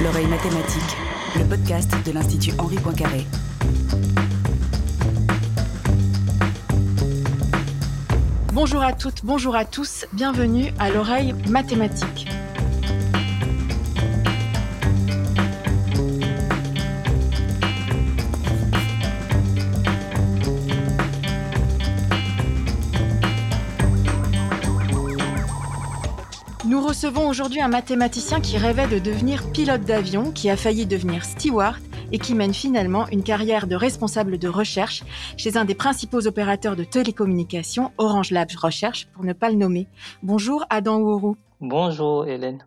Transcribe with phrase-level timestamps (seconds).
[0.00, 0.96] L'oreille mathématique,
[1.36, 3.26] le podcast de l'Institut Henri Poincaré.
[8.52, 12.28] Bonjour à toutes, bonjour à tous, bienvenue à l'oreille mathématique.
[26.88, 31.82] Recevons aujourd'hui un mathématicien qui rêvait de devenir pilote d'avion, qui a failli devenir steward
[32.12, 35.04] et qui mène finalement une carrière de responsable de recherche
[35.36, 39.86] chez un des principaux opérateurs de télécommunications, Orange Labs Recherche, pour ne pas le nommer.
[40.22, 41.36] Bonjour Adam Ouourou.
[41.60, 42.64] Bonjour Hélène.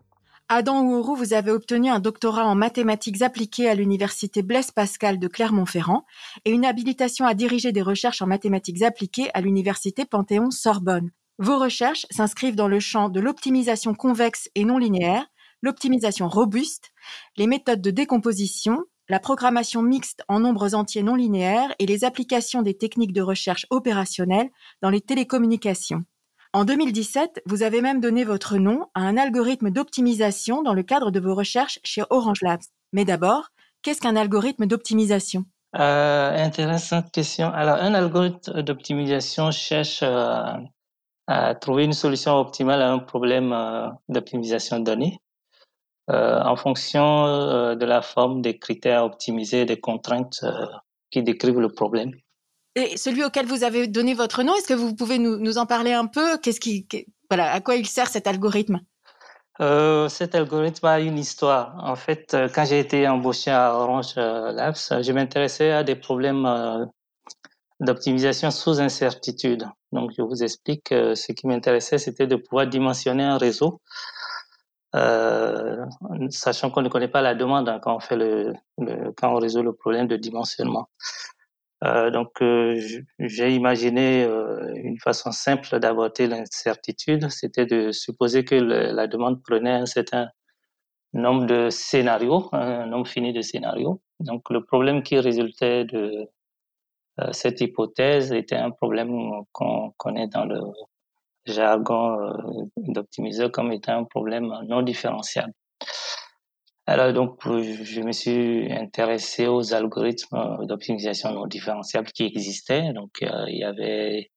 [0.48, 5.26] Adam Ouourou, vous avez obtenu un doctorat en mathématiques appliquées à l'université Blaise Pascal de
[5.26, 6.04] Clermont-Ferrand
[6.44, 11.10] et une habilitation à diriger des recherches en mathématiques appliquées à l'université Panthéon-Sorbonne.
[11.38, 15.26] Vos recherches s'inscrivent dans le champ de l'optimisation convexe et non linéaire,
[15.62, 16.90] l'optimisation robuste,
[17.36, 22.62] les méthodes de décomposition, la programmation mixte en nombres entiers non linéaires et les applications
[22.62, 24.50] des techniques de recherche opérationnelles
[24.82, 26.04] dans les télécommunications.
[26.52, 31.10] En 2017, vous avez même donné votre nom à un algorithme d'optimisation dans le cadre
[31.10, 32.62] de vos recherches chez Orange Labs.
[32.92, 33.48] Mais d'abord,
[33.80, 35.46] qu'est-ce qu'un algorithme d'optimisation?
[35.76, 37.48] Euh, Intéressante question.
[37.48, 40.44] Alors, un algorithme d'optimisation cherche euh,
[41.26, 45.18] à trouver une solution optimale à un problème euh, d'optimisation de données.
[46.10, 50.44] Euh, en fonction euh, de la forme des critères optimisés, des contraintes
[51.10, 52.10] qui décrivent le problème.
[52.74, 55.66] Et celui auquel vous avez donné votre nom, est-ce que vous pouvez nous, nous en
[55.66, 56.38] parler un peu?
[56.38, 56.88] Qu'est-ce qui,
[57.30, 58.80] voilà, à quoi il sert cet algorithme?
[60.08, 61.76] Cet algorithme a une histoire.
[61.84, 66.90] En fait, quand j'ai été embauché à Orange Labs, je m'intéressais à des problèmes
[67.82, 69.66] d'optimisation sous incertitude.
[69.92, 73.80] Donc, je vous explique, ce qui m'intéressait, c'était de pouvoir dimensionner un réseau
[74.94, 75.86] euh,
[76.30, 78.52] sachant qu'on ne connaît pas la demande hein, quand on fait le,
[79.16, 80.88] quand on résout le problème de dimensionnement.
[81.84, 82.80] Euh, donc, euh,
[83.18, 89.42] j'ai imaginé euh, une façon simple d'aborder l'incertitude, c'était de supposer que le, la demande
[89.42, 90.28] prenait un certain
[91.12, 94.00] nombre de scénarios, un nombre fini de scénarios.
[94.20, 96.24] Donc, le problème qui résultait de euh,
[97.32, 100.60] cette hypothèse était un problème qu'on connaît dans le
[101.44, 105.52] jargon euh, d'optimiseur comme étant un problème non différentiable.
[106.86, 112.92] Alors donc, je me suis intéressé aux algorithmes d'optimisation non différentiable qui existaient.
[112.92, 114.30] Donc, il y avait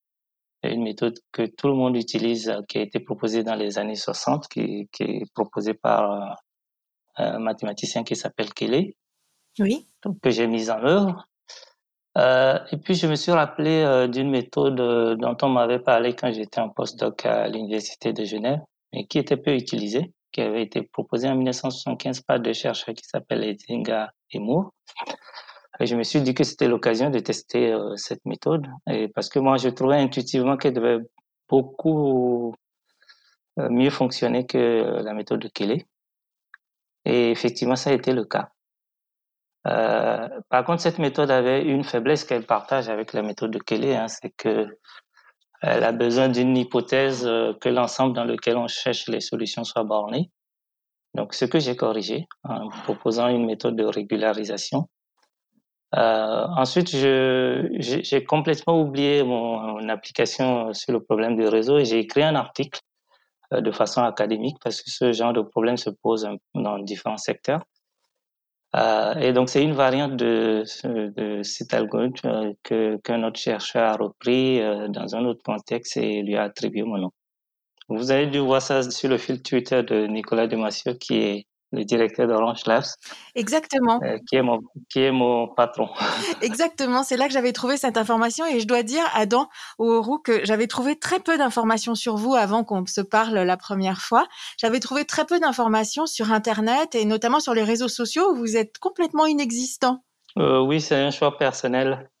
[0.62, 4.46] une méthode que tout le monde utilise, qui a été proposée dans les années 60,
[4.48, 6.38] qui, qui est proposée par
[7.16, 8.94] un mathématicien qui s'appelle Kelly.
[9.58, 9.88] Oui.
[10.04, 11.26] Donc, que j'ai mise en œuvre.
[12.16, 16.14] Euh, et puis, je me suis rappelé euh, d'une méthode euh, dont on m'avait parlé
[16.14, 18.60] quand j'étais en postdoc à l'Université de Genève,
[18.92, 23.04] mais qui était peu utilisée, qui avait été proposée en 1975 par deux chercheurs qui
[23.04, 24.72] s'appellent Ezinga et Moore.
[25.80, 29.28] Et je me suis dit que c'était l'occasion de tester euh, cette méthode, et parce
[29.28, 30.98] que moi, je trouvais intuitivement qu'elle devait
[31.48, 32.54] beaucoup
[33.58, 35.84] euh, mieux fonctionner que la méthode de Kelly.
[37.04, 38.50] Et effectivement, ça a été le cas.
[39.66, 43.94] Euh, par contre, cette méthode avait une faiblesse qu'elle partage avec la méthode de Kelly,
[43.94, 44.78] hein, c'est que
[45.62, 49.84] elle a besoin d'une hypothèse euh, que l'ensemble dans lequel on cherche les solutions soit
[49.84, 50.30] borné.
[51.14, 54.88] Donc, ce que j'ai corrigé en proposant une méthode de régularisation.
[55.94, 62.22] Euh, ensuite, j'ai complètement oublié mon, application sur le problème du réseau et j'ai écrit
[62.22, 62.80] un article
[63.52, 67.62] de façon académique parce que ce genre de problème se pose dans différents secteurs.
[68.76, 70.62] Euh, et donc, c'est une variante de,
[71.42, 76.22] cet algorithme euh, que qu'un autre chercheur a repris euh, dans un autre contexte et
[76.22, 77.10] lui a attribué mon nom.
[77.88, 81.84] Vous avez dû voir ça sur le fil Twitter de Nicolas Demassieux, qui est le
[81.84, 82.84] directeur d'Orange Labs.
[83.34, 84.00] Exactement.
[84.02, 85.88] Euh, qui, est mon, qui est mon patron.
[86.42, 89.48] Exactement, c'est là que j'avais trouvé cette information et je dois dire, Adam
[89.78, 94.00] Ouourou, que j'avais trouvé très peu d'informations sur vous avant qu'on se parle la première
[94.00, 94.26] fois.
[94.58, 98.56] J'avais trouvé très peu d'informations sur Internet et notamment sur les réseaux sociaux où vous
[98.56, 100.02] êtes complètement inexistant.
[100.38, 102.10] Euh, oui, c'est un choix personnel.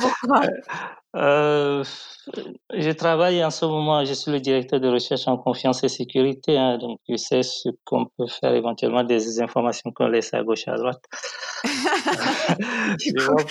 [0.00, 0.42] Pourquoi?
[1.16, 1.84] Euh,
[2.74, 6.58] je travaille en ce moment, je suis le directeur de recherche en confiance et sécurité,
[6.58, 10.66] hein, donc je sais ce qu'on peut faire éventuellement des informations qu'on laisse à gauche
[10.66, 11.02] et à droite.
[11.64, 13.44] je vois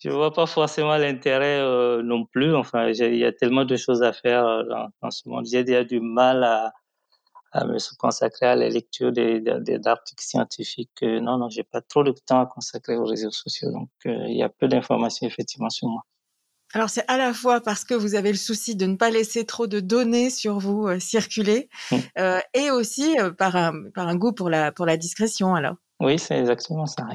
[0.00, 2.54] je vois pas forcément l'intérêt euh, non plus.
[2.54, 5.46] Enfin, il y a tellement de choses à faire euh, dans, dans ce monde.
[5.50, 6.72] J'ai déjà du mal à,
[7.52, 11.02] à me consacrer à la lecture des, des, articles scientifiques.
[11.02, 14.42] non, non, j'ai pas trop de temps à consacrer aux réseaux sociaux, donc il y
[14.42, 16.02] a peu d'informations effectivement sur moi.
[16.72, 19.44] Alors c'est à la fois parce que vous avez le souci de ne pas laisser
[19.44, 21.96] trop de données sur vous euh, circuler, mmh.
[22.18, 25.76] euh, et aussi euh, par, un, par un goût pour la, pour la discrétion alors.
[26.00, 27.06] Oui, c'est exactement ça.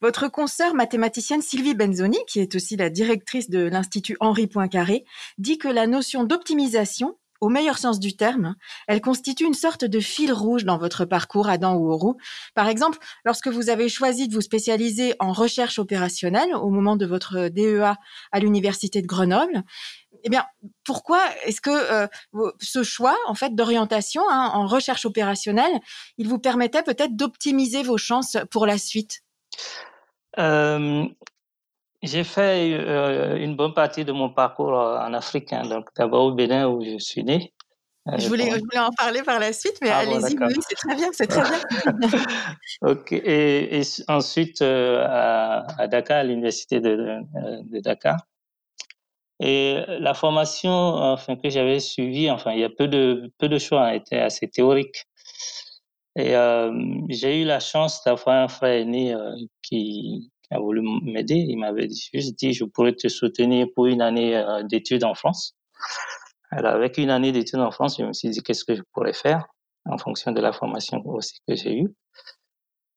[0.00, 5.04] Votre consoeur mathématicienne Sylvie Benzoni, qui est aussi la directrice de l'Institut Henri Poincaré,
[5.38, 8.54] dit que la notion d'optimisation au meilleur sens du terme,
[8.86, 12.16] elle constitue une sorte de fil rouge dans votre parcours Adam Ouourou.
[12.54, 17.06] Par exemple, lorsque vous avez choisi de vous spécialiser en recherche opérationnelle au moment de
[17.06, 17.96] votre DEA
[18.32, 19.64] à l'université de Grenoble,
[20.24, 20.44] eh bien,
[20.84, 22.06] pourquoi est-ce que euh,
[22.60, 25.80] ce choix, en fait, d'orientation hein, en recherche opérationnelle,
[26.18, 29.22] il vous permettait peut-être d'optimiser vos chances pour la suite?
[30.38, 31.06] Euh,
[32.02, 35.62] j'ai fait euh, une bonne partie de mon parcours euh, en Afrique, hein.
[35.62, 37.52] donc d'abord au Bénin où je suis né.
[38.08, 40.74] Euh, je, voulais, je voulais en parler par la suite, mais ah allez-y, oui, c'est
[40.76, 41.60] très bien, c'est très bien.
[42.82, 47.18] ok, et, ensuite à, à, Dakar, à l'université de,
[47.64, 48.16] de, Dakar.
[49.38, 53.58] Et la formation enfin, que j'avais suivie, enfin, il y a peu de, peu de
[53.58, 55.04] choix, hein, était assez théorique.
[56.16, 56.34] Et
[57.10, 59.14] j'ai eu la chance d'avoir un frère aîné
[59.62, 61.34] qui, a voulu m'aider.
[61.34, 65.56] Il m'avait juste dit, je pourrais te soutenir pour une année euh, d'études en France.
[66.50, 69.12] Alors, avec une année d'études en France, je me suis dit, qu'est-ce que je pourrais
[69.12, 69.46] faire
[69.86, 71.94] en fonction de la formation aussi que j'ai eue.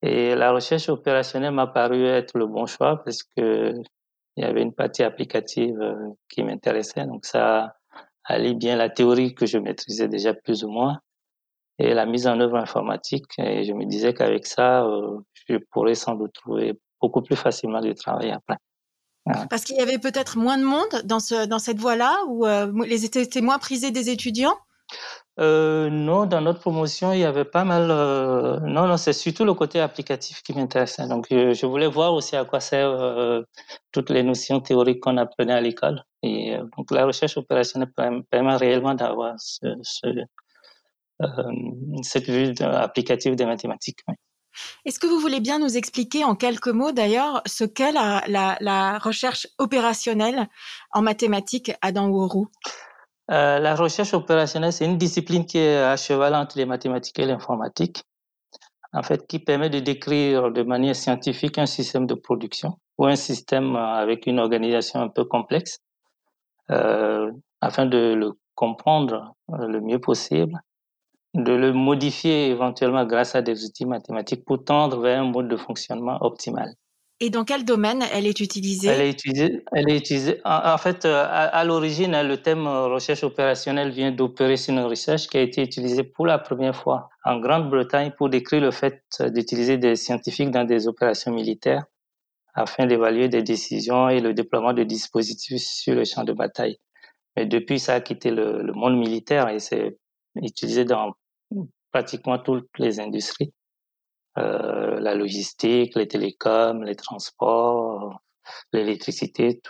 [0.02, 3.72] Et la recherche opérationnelle m'a paru être le bon choix parce que
[4.36, 7.06] il y avait une partie applicative euh, qui m'intéressait.
[7.06, 7.76] Donc, ça
[8.24, 10.98] allait bien la théorie que je maîtrisais déjà plus ou moins
[11.78, 13.26] et la mise en œuvre informatique.
[13.38, 17.80] Et je me disais qu'avec ça, euh, je pourrais sans doute trouver beaucoup plus facilement
[17.80, 18.56] de travailler après.
[19.48, 22.70] Parce qu'il y avait peut-être moins de monde dans, ce, dans cette voie-là, ou euh,
[22.84, 24.56] les étaient moins prisés des étudiants?
[25.40, 27.90] Euh, non, dans notre promotion, il y avait pas mal.
[27.90, 31.08] Euh, non, non, c'est surtout le côté applicatif qui m'intéressait.
[31.08, 33.44] Donc, je voulais voir aussi à quoi servent
[33.92, 36.04] toutes les notions théoriques qu'on apprenait à l'école.
[36.22, 37.92] Et donc, la recherche opérationnelle
[38.30, 39.66] permet réellement d'avoir ce,
[42.02, 44.00] cette vue applicative des mathématiques.
[44.84, 49.46] Est-ce que vous voulez bien nous expliquer en quelques mots d'ailleurs ce qu'est la, recherche
[49.58, 50.48] opérationnelle
[50.92, 52.48] en mathématiques à Danwourou
[53.30, 57.26] euh, La recherche opérationnelle, c'est une discipline qui est à cheval entre les mathématiques et
[57.26, 58.04] l'informatique,
[58.92, 63.16] en fait, qui permet de décrire de manière scientifique un système de production ou un
[63.16, 65.80] système avec une organisation un peu complexe,
[66.70, 67.30] euh,
[67.60, 70.60] afin de le comprendre le mieux possible
[71.34, 75.56] de le modifier éventuellement grâce à des outils mathématiques pour tendre vers un mode de
[75.56, 76.74] fonctionnement optimal.
[77.20, 78.88] Et dans quel domaine elle est utilisée?
[78.88, 79.64] Elle est utilisée.
[79.72, 85.28] Elle est utilisée en, fait, euh, à, l'origine, le thème recherche opérationnelle vient d'Operation Research
[85.28, 89.78] qui a été utilisé pour la première fois en Grande-Bretagne pour décrire le fait d'utiliser
[89.78, 91.84] des scientifiques dans des opérations militaires
[92.54, 96.78] afin d'évaluer des décisions et le déploiement de dispositifs sur le champ de bataille.
[97.36, 99.98] Mais depuis, ça a quitté le, le monde militaire et c'est
[100.36, 101.14] utilisé dans
[101.94, 103.52] pratiquement toutes les industries.
[104.36, 108.20] Euh, la logistique, les télécoms, les transports,
[108.72, 109.60] l'électricité,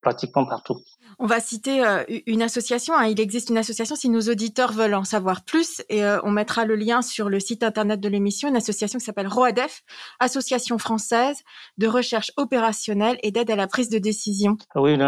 [0.00, 0.80] pratiquement partout.
[1.18, 2.94] On va citer euh, une association.
[2.94, 3.06] Hein.
[3.06, 6.64] Il existe une association si nos auditeurs veulent en savoir plus et euh, on mettra
[6.64, 8.48] le lien sur le site internet de l'émission.
[8.48, 9.82] Une association qui s'appelle ROADEF,
[10.20, 11.42] Association française
[11.78, 14.56] de recherche opérationnelle et d'aide à la prise de décision.
[14.74, 14.98] Oui,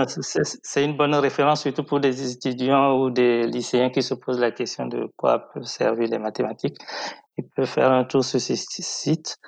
[0.62, 4.52] c'est une bonne référence surtout pour des étudiants ou des lycéens qui se posent la
[4.52, 6.76] question de quoi peuvent servir les mathématiques.
[7.38, 9.38] Ils peuvent faire un tour sur ce site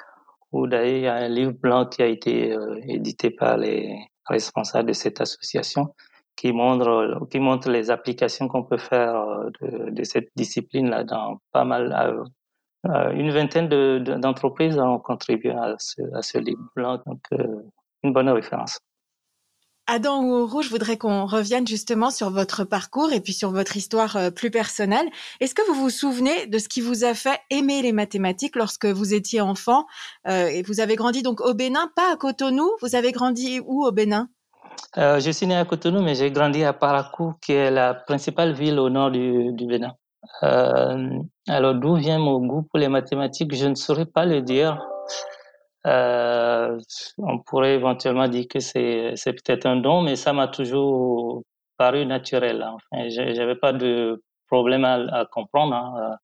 [0.53, 3.99] où d'ailleurs il y a un livre blanc qui a été euh, édité par les
[4.27, 5.95] responsables de cette association
[6.37, 11.41] qui montre, qui montre les applications qu'on peut faire euh, de, de cette discipline-là dans
[11.53, 11.93] pas mal,
[12.87, 17.21] euh, une vingtaine d'entreprises ont contribué à ce, à ce livre blanc, donc
[18.03, 18.79] une bonne référence.
[19.91, 24.17] Adam Ouourou, je voudrais qu'on revienne justement sur votre parcours et puis sur votre histoire
[24.17, 25.07] euh, plus personnelle.
[25.41, 28.85] Est-ce que vous vous souvenez de ce qui vous a fait aimer les mathématiques lorsque
[28.85, 29.87] vous étiez enfant
[30.27, 33.83] euh, et vous avez grandi donc au Bénin, pas à Cotonou Vous avez grandi où
[33.83, 34.29] au Bénin?
[34.99, 38.53] Euh, Je suis né à Cotonou, mais j'ai grandi à Parakou, qui est la principale
[38.53, 39.95] ville au nord du Bénin.
[40.43, 43.55] alors d'où vient mon goût pour les mathématiques?
[43.55, 44.79] Je ne saurais pas le dire.
[45.87, 46.79] Euh,
[47.19, 51.43] on pourrait éventuellement dire que c'est, c'est peut-être un don, mais ça m'a toujours
[51.77, 52.63] paru naturel.
[52.63, 52.77] Hein.
[52.93, 56.17] Enfin, j'avais pas de problème à, comprendre hein,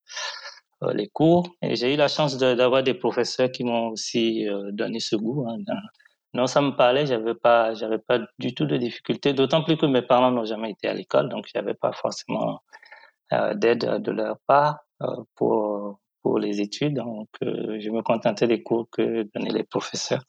[0.82, 4.70] euh, les cours, et j'ai eu la chance d'avoir des professeurs qui m'ont aussi euh,
[4.72, 5.46] donné ce goût.
[5.48, 5.58] Hein.
[6.34, 9.86] Non, ça me parlait, j'avais pas, j'avais pas du tout de difficultés, d'autant plus que
[9.86, 12.60] mes parents n'ont jamais été à l'école, donc j'avais pas forcément
[13.54, 14.78] d'aide de leur part.
[15.36, 16.94] pour pour les études.
[16.94, 20.24] Donc, je me contentais des cours que donnaient les professeurs.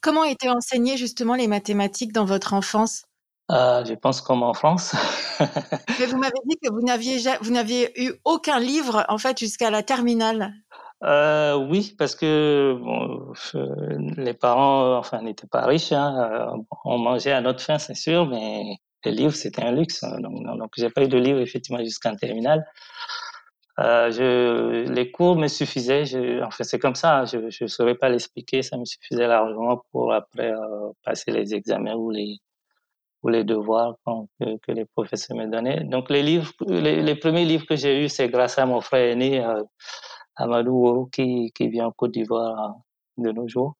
[0.00, 3.04] Comment étaient enseignées justement les mathématiques dans votre enfance?
[3.50, 4.94] Je pense comme en France.
[5.98, 9.70] Mais vous m'avez dit que vous n'aviez vous n'aviez eu aucun livre en fait jusqu'à
[9.70, 10.52] la terminale.
[11.04, 13.32] Euh, oui, parce que bon,
[14.16, 15.92] les parents, enfin, n'étaient pas riches.
[15.92, 16.52] Hein,
[16.84, 20.02] on mangeait à notre faim, c'est sûr, mais les livres, c'était un luxe.
[20.02, 22.66] Hein, donc, donc j'ai pas eu de livre effectivement jusqu'en terminale.
[23.78, 26.04] Euh, je, les cours me suffisaient.
[26.04, 27.20] Je, enfin, c'est comme ça.
[27.20, 28.62] Hein, je ne saurais pas l'expliquer.
[28.62, 32.38] Ça me suffisait largement pour après euh, passer les examens ou les
[33.24, 35.82] ou les devoirs que, les professeurs me donnaient.
[35.84, 39.44] Donc les livres, les, premiers livres que j'ai eus, c'est grâce à mon frère aîné.
[39.44, 39.62] Euh,
[40.36, 42.76] Amadou qui, qui vit en Côte d'Ivoire
[43.16, 43.74] de nos jours,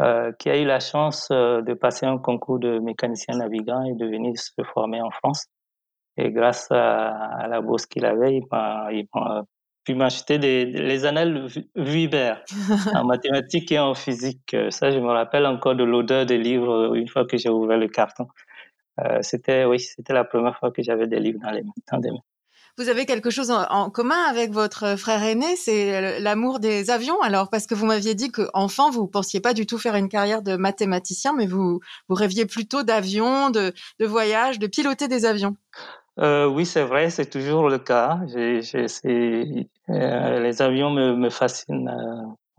[0.00, 4.04] euh, qui a eu la chance de passer un concours de mécanicien navigant et de
[4.04, 5.46] venir se former en France.
[6.16, 9.44] Et grâce à, la bourse qu'il avait, il m'a,
[9.84, 12.42] pu m'acheter des, les annales Vuibert
[12.94, 14.56] en mathématiques et en physique.
[14.70, 17.88] Ça, je me rappelle encore de l'odeur des livres une fois que j'ai ouvert le
[17.88, 18.28] carton.
[19.00, 22.20] Euh, c'était, oui, c'était la première fois que j'avais des livres dans les dans mains.
[22.76, 27.20] Vous avez quelque chose en, commun avec votre frère aîné, c'est l'amour des avions.
[27.22, 30.42] Alors, parce que vous m'aviez dit qu'enfant, vous pensiez pas du tout faire une carrière
[30.42, 31.78] de mathématicien, mais vous,
[32.08, 35.56] vous rêviez plutôt d'avions, de, de voyages, de piloter des avions.
[36.20, 38.20] Euh, oui, c'est vrai, c'est toujours le cas.
[38.36, 39.68] Euh,
[40.40, 41.88] les avions me, fascinent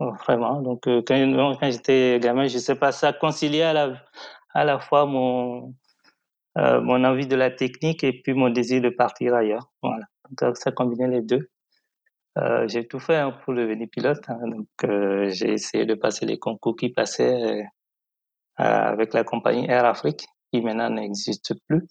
[0.00, 0.60] euh, vraiment.
[0.60, 5.74] Donc, quand, j'étais gamin, je sais pas, ça conciliait à la, fois mon,
[6.54, 9.70] envie de la technique et puis mon désir de partir ailleurs.
[9.82, 10.04] Voilà.
[10.40, 11.48] Donc ça combinait les deux.
[12.66, 14.22] J'ai tout fait hein, pour devenir pilote.
[14.28, 14.40] Hein.
[14.48, 14.68] Donc
[15.32, 17.64] j'ai essayé de passer les concours qui passaient
[18.56, 21.86] avec la compagnie Air Afrique, qui maintenant n'existe plus.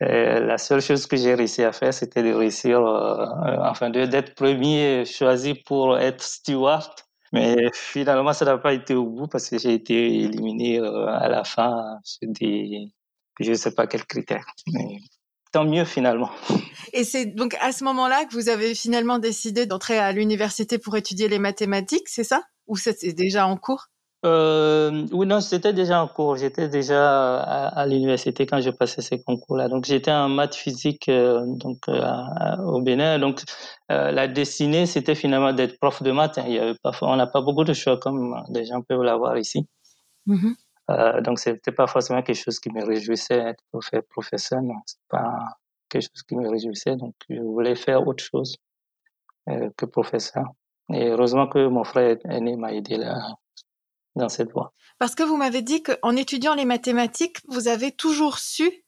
[0.00, 5.04] Et la seule chose que j'ai réussi à faire, c'était de réussir, enfin, d'être premier
[5.04, 6.92] choisi pour être steward.
[7.32, 11.44] Mais finalement, ça n'a pas été au bout parce que j'ai été éliminé à la
[11.44, 12.92] fin sur des,
[13.40, 14.46] je ne sais pas quels critères.
[14.72, 14.98] Mais
[15.52, 16.30] tant mieux finalement.
[16.92, 20.96] Et c'est donc à ce moment-là que vous avez finalement décidé d'entrer à l'université pour
[20.96, 22.42] étudier les mathématiques, c'est ça?
[22.66, 23.88] Ou c'est déjà en cours?
[24.24, 26.36] Euh, oui, non, c'était déjà en cours.
[26.36, 29.68] J'étais déjà à, l'université quand je passais ces concours-là.
[29.68, 33.18] Donc, j'étais en maths physique euh, donc euh, au Bénin.
[33.18, 33.42] Donc,
[33.92, 36.38] euh, la destinée, c'était finalement d'être prof de maths.
[36.46, 39.38] Il y avait pas, on n'a pas beaucoup de choix comme des gens peuvent l'avoir
[39.38, 39.66] ici.
[40.26, 40.52] Mm
[40.90, 43.62] euh, donc, c'était pas forcément quelque chose qui me réjouissait être
[44.08, 45.38] professeur, non, c'est pas
[45.88, 46.96] quelque chose qui me réjouissait.
[46.96, 48.56] Donc, je voulais faire autre chose
[49.50, 50.46] euh, que professeur.
[50.92, 53.18] Et heureusement que mon frère aîné m'a aidé là,
[54.18, 54.72] dans cette voie.
[54.98, 58.84] Parce que vous m'avez dit qu'en étudiant les mathématiques, vous avez toujours su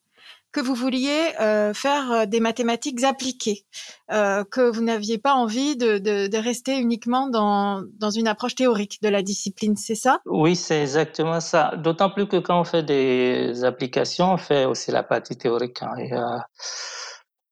[0.52, 3.64] que vous vouliez euh, faire euh, des mathématiques appliquées,
[4.10, 8.56] euh, que vous n'aviez pas envie de, de, de, rester uniquement dans, dans une approche
[8.56, 10.20] théorique de la discipline, c'est ça?
[10.26, 11.76] Oui, c'est exactement ça.
[11.76, 15.82] D'autant plus que quand on fait des applications, on fait aussi la partie théorique.
[15.82, 16.12] Hein, et,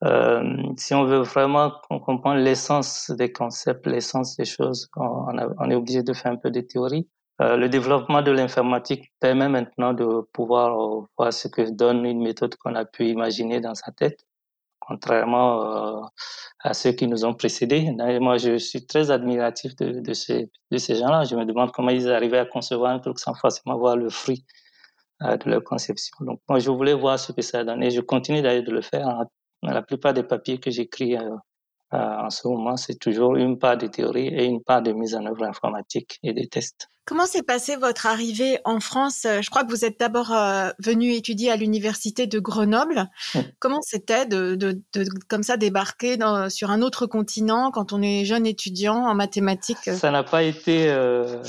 [0.05, 0.43] euh,
[0.77, 5.27] si on veut vraiment comprendre l'essence des concepts, l'essence des choses, on,
[5.59, 7.09] on est obligé de faire un peu de théorie.
[7.41, 12.21] Euh, le développement de l'informatique permet maintenant de pouvoir euh, voir ce que donne une
[12.21, 14.27] méthode qu'on a pu imaginer dans sa tête,
[14.81, 16.07] contrairement euh,
[16.61, 17.93] à ceux qui nous ont précédés.
[18.21, 21.25] moi, je suis très admiratif de, ces, gens-là.
[21.25, 24.45] Je me demande comment ils arrivaient à concevoir un truc sans forcément voir le fruit
[25.21, 26.17] de leur conception.
[26.21, 27.91] Donc, moi, je voulais voir ce que ça donné.
[27.91, 29.07] Je continue d'ailleurs de le faire.
[29.09, 29.27] Hein.
[29.63, 31.17] La plupart des papiers que j'écris
[31.91, 35.25] en ce moment, c'est toujours une part de théorie et une part de mise en
[35.27, 36.89] œuvre informatique et des tests.
[37.07, 39.25] Comment s'est passée votre arrivée en France?
[39.25, 43.07] Euh, Je crois que vous êtes d'abord euh, venu étudier à l'université de Grenoble.
[43.61, 48.03] Comment c'était de, de, de, comme ça débarquer dans, sur un autre continent quand on
[48.03, 49.91] est jeune étudiant en mathématiques?
[49.91, 51.43] Ça n'a pas été euh,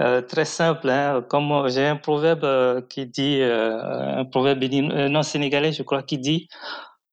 [0.00, 0.90] euh, très simple.
[0.90, 1.24] Hein.
[1.28, 6.48] Comme j'ai un proverbe qui dit, un proverbe non sénégalais, je crois, qui dit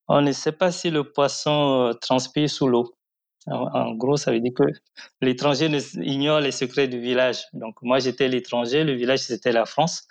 [0.08, 2.94] on ne sait pas si le poisson transpire sous l'eau.
[3.46, 4.64] En, gros, ça veut dire que
[5.22, 7.44] l'étranger ignore les secrets du village.
[7.54, 10.06] Donc, moi, j'étais l'étranger, le village, c'était la France.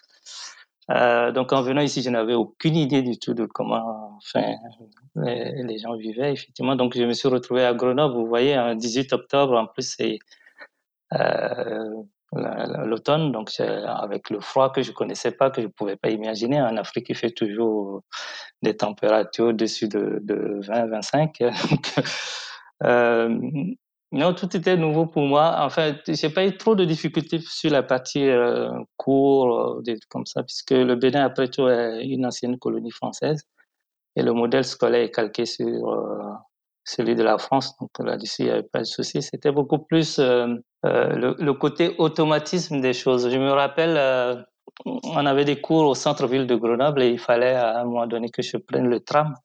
[0.89, 4.55] Euh, donc, en venant ici, je n'avais aucune idée du tout de comment enfin,
[5.15, 6.75] les, gens vivaient, effectivement.
[6.75, 10.19] Donc, je me suis retrouvé à Grenoble, vous voyez, un 18 octobre, en plus, c'est
[11.13, 16.61] euh, l'automne, donc avec le froid que je connaissais pas, que je pouvais pas imaginer.
[16.61, 18.03] En Afrique, il fait toujours
[18.61, 22.03] des températures au-dessus de, de 20-25.
[22.83, 23.27] Euh,
[24.11, 25.55] non, tout était nouveau pour moi.
[25.59, 30.25] En fait, j'ai pas eu trop de difficultés sur la partie euh, cours, euh, comme
[30.25, 33.43] ça, puisque le Bénin, après tout, est une ancienne colonie française
[34.15, 36.33] et le modèle scolaire est calqué sur, euh,
[36.85, 37.77] celui de la France.
[37.79, 39.21] Donc là-dessus, il n'y avait pas de souci.
[39.21, 40.21] C'était beaucoup plus
[40.83, 43.29] le, le, côté automatisme des choses.
[43.29, 43.97] Je me rappelle,
[44.85, 48.29] on avait des cours au centre-ville de Grenoble et il fallait à un moment donné
[48.29, 49.35] que je prenne le tram.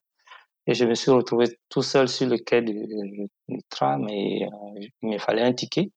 [0.66, 3.28] Et je me suis retrouvé tout seul sur le quai du,
[3.68, 5.90] tram et euh, il me fallait un ticket.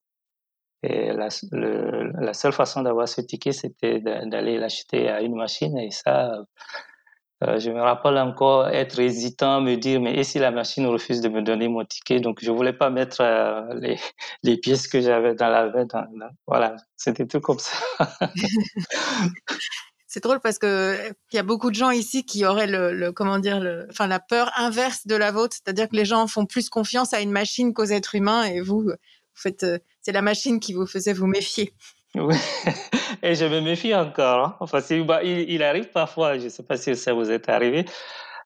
[0.82, 5.76] Et la, la seule façon d'avoir ce ticket, c'était d'aller l'acheter à une machine.
[5.78, 6.44] Et ça,
[7.44, 11.20] euh, je me rappelle encore être hésitant, me dire, mais et si la machine refuse
[11.20, 12.20] de me donner mon ticket?
[12.20, 13.62] Donc, je voulais pas mettre euh,
[14.42, 15.88] les, pièces que j'avais dans la veine.
[16.46, 17.76] voilà, c'était tout comme ça.
[20.08, 20.96] C'est drôle parce que
[21.30, 24.50] il y a beaucoup de gens ici qui auraient le, comment dire, enfin la peur
[24.56, 27.84] inverse de la vôtre, c'est-à-dire que les gens font plus confiance à une machine qu'aux
[27.84, 28.92] êtres humains, et vous, vous
[29.34, 31.74] faites, euh, c'est la machine qui vous faisait vous méfier.
[32.18, 32.36] Oui,
[33.22, 34.44] et je me méfie encore.
[34.44, 34.56] Hein.
[34.60, 37.84] Enfin, bah, il, il, arrive parfois, je ne sais pas si ça vous est arrivé,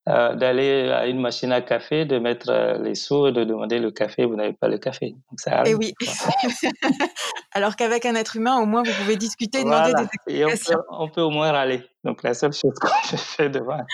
[0.08, 3.78] euh, d'aller à une machine à café, de mettre euh, les sous et de demander
[3.78, 5.10] le café, vous n'avez pas le café.
[5.10, 5.72] Donc ça arrive.
[5.72, 5.94] Et oui.
[7.52, 10.78] Alors qu'avec un être humain, au moins, vous pouvez discuter, demander des explications.
[10.78, 11.82] Et on, peut, au moins râler.
[12.02, 13.84] Donc la seule chose que je fais devant.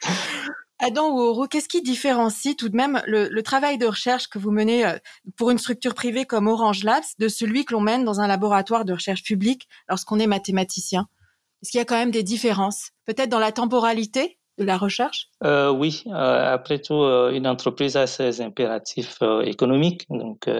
[0.84, 4.84] Adam Ouourou, qu'est-ce qui différencie tout de même le, travail de recherche que vous menez
[4.84, 4.98] euh,
[5.36, 8.84] pour une structure privée comme Orange Labs de celui que l'on mène dans un laboratoire
[8.84, 11.06] de recherche publique lorsqu'on est mathématicien?
[11.62, 15.28] Est-ce qu'il y a quand même des différences Peut-être dans la temporalité de la recherche?
[15.44, 20.06] Euh, Oui, euh, après tout, une entreprise a ses impératifs économiques.
[20.10, 20.50] Donc,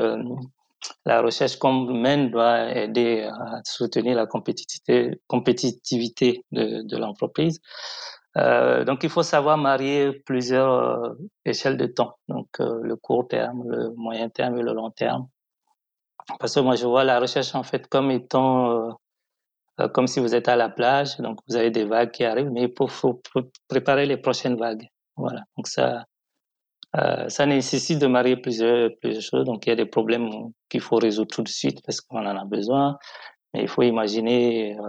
[1.05, 7.61] la recherche qu'on mène doit aider à soutenir la compétitivité, de l'entreprise.
[8.35, 12.17] Donc, il faut savoir marier plusieurs échelles de temps.
[12.29, 15.29] Donc, le court terme, le moyen terme et le long terme.
[16.39, 18.93] Parce que moi, je vois la recherche en fait comme étant
[19.81, 22.51] euh, comme si vous êtes à la plage, donc vous avez des vagues qui arrivent,
[22.51, 23.23] mais il faut,
[23.69, 24.87] préparer les prochaines vagues.
[25.17, 26.05] Voilà, donc ça,
[26.97, 29.45] euh, ça nécessite de marier plusieurs choses.
[29.45, 30.29] Donc il y a des problèmes
[30.69, 32.99] qu'il faut résoudre tout de suite parce qu'on en a besoin.
[33.53, 34.83] Mais il faut imaginer euh,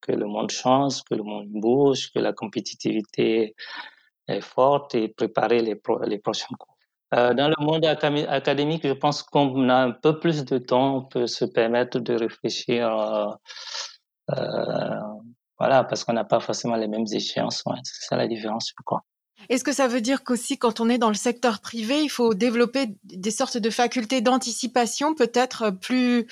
[0.00, 3.54] que le monde change, que le monde bouge, que la compétitivité
[4.26, 6.76] est forte et préparer les, prochains cours.
[7.14, 11.04] Euh, dans le monde académique, je pense qu'on a un peu plus de temps, on
[11.04, 13.38] peut se permettre de réfléchir
[14.30, 15.00] euh,
[15.58, 17.64] voilà, parce qu'on n'a pas forcément les mêmes échéances.
[17.82, 19.02] c'est ça la différence, quoi.
[19.48, 22.34] Est-ce que ça veut dire qu'aussi, quand on est dans le secteur privé, il faut
[22.34, 26.26] développer des sortes de facultés d'anticipation, peut-être plus,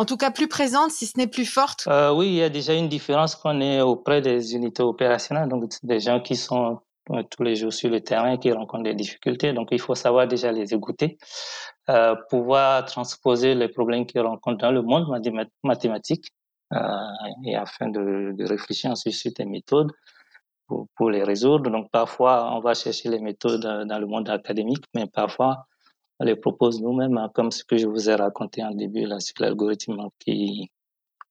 [0.00, 2.48] en tout cas plus présentes, si ce n'est plus fortes euh, Oui, il y a
[2.48, 6.80] déjà une différence qu'on est auprès des unités opérationnelles, donc des gens qui sont
[7.30, 9.52] tous les jours sur le terrain, qui rencontrent des difficultés.
[9.52, 11.18] Donc, il faut savoir déjà les écouter,
[11.90, 15.06] euh, pouvoir transposer les problèmes qu'ils rencontrent dans le monde
[15.62, 16.30] mathématique
[16.72, 16.78] euh,
[17.44, 19.92] et afin de, réfléchir ensuite sur des méthodes
[20.96, 21.68] pour, les résoudre.
[21.68, 25.66] Donc parfois, on va chercher les méthodes dans le monde académique, mais parfois,
[26.20, 29.34] les propose nous-mêmes, hein, comme ce que je vous ai raconté en début là, sur
[29.40, 30.70] l'algorithme qui,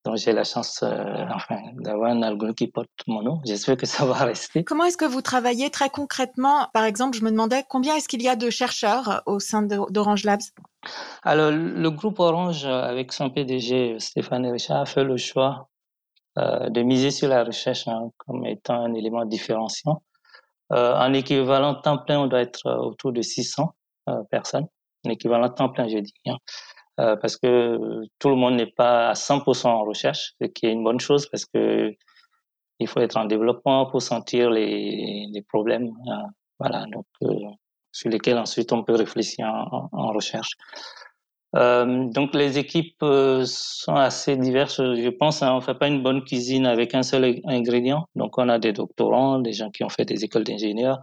[0.06, 3.42] dont j'ai la chance euh, enfin, d'avoir un algorithme qui porte mon nom.
[3.46, 4.64] J'espère que ça va rester.
[4.64, 6.68] Comment est-ce que vous travaillez très concrètement?
[6.74, 10.24] Par exemple, je me demandais combien est-ce qu'il y a de chercheurs au sein d'Orange
[10.24, 10.42] Labs?
[11.24, 15.70] Alors, le groupe Orange, avec son PDG Stéphane Richard, a fait le choix
[16.38, 20.02] euh, de miser sur la recherche hein, comme étant un élément différenciant.
[20.72, 23.74] Euh, en équivalent temps plein, on doit être autour de 600
[24.10, 24.68] euh, personnes.
[25.06, 26.14] En équivalent temps plein, je dis.
[26.28, 26.38] Hein.
[27.00, 27.78] Euh, parce que
[28.20, 31.28] tout le monde n'est pas à 100% en recherche, ce qui est une bonne chose
[31.30, 31.94] parce que
[32.80, 36.28] il faut être en développement pour sentir les, les problèmes, euh,
[36.60, 37.34] voilà, donc euh,
[37.92, 39.48] sur lesquels ensuite on peut réfléchir
[39.92, 40.52] en, recherche.
[41.54, 43.04] donc les équipes
[43.46, 45.42] sont assez diverses, je pense.
[45.42, 48.06] Hein, on fait pas une bonne cuisine avec un seul ingrédient.
[48.16, 51.00] Donc on a des doctorants, des gens qui ont fait des écoles d'ingénieurs.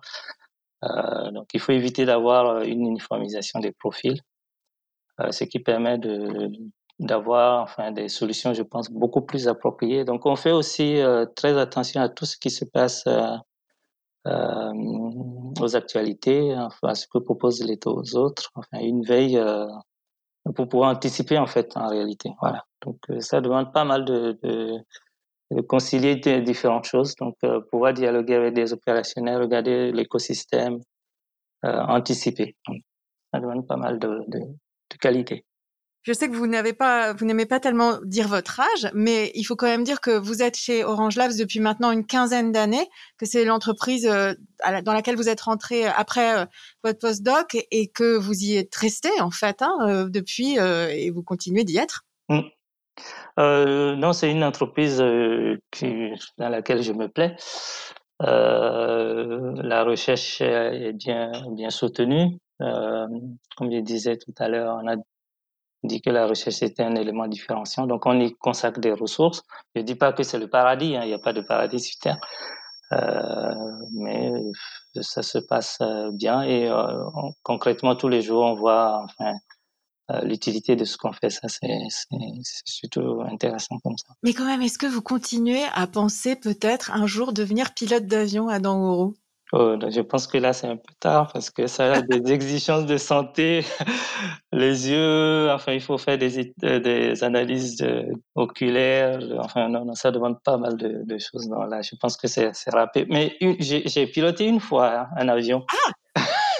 [0.83, 4.21] Donc il faut éviter d'avoir une uniformisation des profils.
[5.21, 6.51] Euh, ce qui permet de
[6.99, 10.05] d'avoir enfin des solutions, je pense, beaucoup plus appropriées.
[10.05, 13.37] Donc, on fait aussi euh, très attention à tout ce qui se passe euh,
[14.27, 14.73] euh
[15.61, 17.79] aux actualités, enfin, ce que proposent les
[18.15, 19.67] autres, enfin, une veille euh,
[20.55, 22.31] pour pouvoir anticiper en fait en réalité.
[22.41, 22.65] Voilà.
[22.83, 24.39] Donc, ça demande pas mal de,
[25.51, 27.15] de concilier différentes choses.
[27.17, 27.37] Donc,
[27.71, 30.81] pouvoir dialoguer avec des opérationnels, regarder l'écosystème,
[31.63, 32.57] anticiper.
[32.67, 32.83] Donc,
[33.33, 35.45] ça demande pas mal de, de, de qualité.
[36.07, 39.43] Je sais que vous n'avez pas, vous n'aimez pas tellement dire votre âge, mais il
[39.43, 42.87] faut quand même dire que vous êtes chez Orange Labs depuis maintenant une quinzaine d'années,
[43.19, 44.33] que c'est l'entreprise euh,
[44.85, 46.47] dans laquelle vous êtes rentré après euh,
[46.85, 51.25] votre postdoc et que vous y êtes resté en fait hein, euh, depuis et vous
[51.25, 52.05] continuez d'y être.
[53.39, 55.03] Euh, non, c'est une entreprise
[55.71, 57.37] qui, dans laquelle je me plais.
[58.23, 62.39] Euh, la recherche est bien soutenue.
[62.59, 64.97] comme je disais tout à l'heure, on a
[65.85, 69.43] dit que la recherche était un élément différenciant, donc on y consacre des ressources.
[69.75, 71.81] Je ne dis pas que c'est le paradis, hein, il n'y a pas de paradis
[71.81, 72.19] sur Terre,
[73.93, 74.33] mais
[75.03, 75.79] ça se passe
[76.13, 76.71] bien et
[77.43, 79.33] concrètement tous les jours on voit euh,
[80.23, 81.31] l'utilité de ce qu'on fait.
[81.31, 81.69] Ça, c'est
[82.65, 84.15] surtout intéressant comme ça.
[84.23, 88.49] Mais quand même, est-ce que vous continuez à penser peut-être un jour devenir pilote d'avion
[88.49, 89.15] à Dangourou
[89.53, 92.85] Oh, je pense que là, c'est un peu tard parce que ça a des exigences
[92.85, 93.65] de santé.
[94.53, 97.87] Les yeux, enfin, il faut faire des, euh, des analyses
[98.35, 99.21] oculaires.
[99.39, 101.49] Enfin, non, ça demande pas mal de, de choses.
[101.49, 103.07] Non, là, je pense que c'est rapide.
[103.09, 105.65] Mais j'ai piloté une fois hein, un avion.
[105.69, 105.93] Ah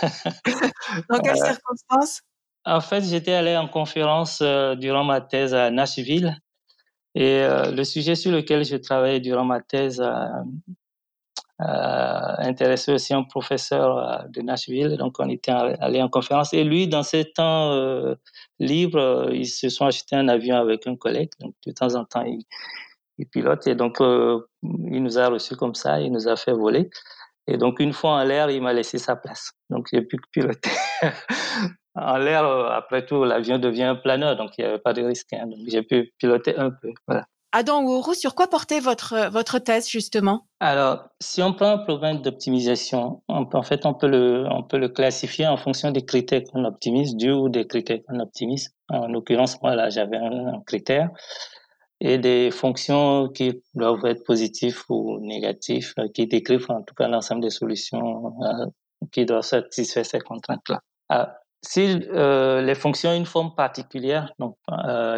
[1.11, 2.21] Dans quelles circonstances?
[2.67, 6.37] En fait, j'étais allé en conférence euh, durant ma thèse à Nashville
[7.15, 10.43] et euh, le sujet sur lequel je travaillais durant ma thèse a,
[11.59, 14.97] intéressé aussi un professeur euh, de Nashville.
[14.99, 17.73] Donc, on était allé en conférence et lui, dans ses temps
[18.59, 21.31] libres, ils se sont achetés un avion avec un collègue.
[21.41, 26.01] Donc, de temps en temps, il pilote et donc il nous a reçus comme ça,
[26.01, 26.91] il nous a fait voler.
[27.47, 29.53] Et donc, une fois en l'air, il m'a laissé sa place.
[29.71, 30.71] Donc, j'ai pu piloter.
[31.95, 35.03] en l'air, euh, après tout, l'avion devient un planeur, donc il n'y avait pas de
[35.03, 35.33] risque.
[35.33, 35.47] Hein.
[35.47, 36.93] donc, j'ai pu piloter un peu.
[37.07, 37.27] Voilà.
[37.53, 40.47] Adam Ouourou, sur quoi portait votre, votre thèse, justement?
[40.61, 44.91] Alors, si on prend un problème d'optimisation, en fait, on peut, le, on peut le
[44.91, 48.75] classifier en fonction des critères qu'on optimise, du ou des critères qu'on optimise.
[48.91, 51.09] En l'occurrence, moi, là, j'avais un, critère
[52.01, 57.09] et des fonctions qui doivent être positives ou négatives, euh, qui décrivent en tout cas
[57.09, 58.67] l'ensemble des solutions euh,
[59.13, 60.81] qui doivent satisfaire ces contraintes-là.
[61.09, 64.57] Ah, si euh, les fonctions ont une forme particulière, donc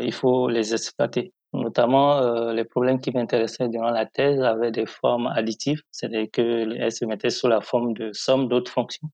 [0.03, 1.33] il faut les exploiter.
[1.55, 7.07] Notamment, les problèmes qui m'intéressaient durant la thèse avaient des formes additives, c'est-à-dire qu'elles se
[7.07, 9.09] mettaient sous la forme de somme d'autres fonctions.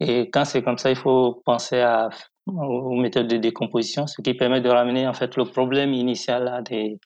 [0.00, 2.10] Et quand c'est comme ça, il faut penser à,
[2.48, 6.62] aux méthodes de décomposition, ce qui permet de ramener en fait le problème initial à
[6.62, 6.98] des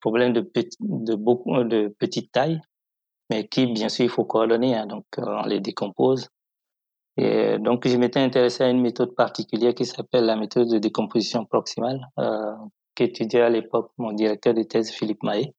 [0.00, 0.50] problèmes de,
[0.80, 2.60] de, beaucoup, de petite taille,
[3.30, 4.76] mais qui, bien sûr, il faut coordonner.
[4.76, 6.28] Hein, donc, on les décompose
[7.16, 11.44] et donc, je m'étais intéressé à une méthode particulière qui s'appelle la méthode de décomposition
[11.44, 12.54] proximale, euh,
[12.94, 15.54] qu'étudiait à l'époque mon directeur de thèse, Philippe Mahé.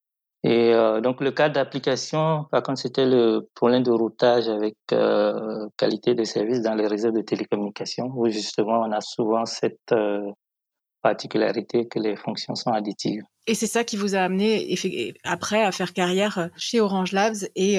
[0.48, 5.68] Et euh, donc, le cas d'application, par contre, c'était le problème de routage avec euh,
[5.76, 10.32] qualité de service dans les réseaux de télécommunications, où justement, on a souvent cette euh,
[11.02, 13.24] particularité que les fonctions sont additives.
[13.48, 14.78] Et c'est ça qui vous a amené
[15.24, 17.78] après à faire carrière chez Orange Labs et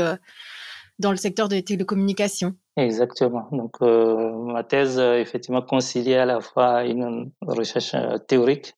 [1.01, 2.55] dans le secteur des télécommunications.
[2.77, 3.49] Exactement.
[3.51, 7.97] Donc, ma thèse, effectivement, conciliait à la fois une recherche
[8.29, 8.75] théorique